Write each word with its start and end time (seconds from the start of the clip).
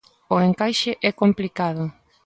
O 0.35 0.37
encaixe 0.47 0.91
é 1.09 1.11
complicado. 1.21 1.83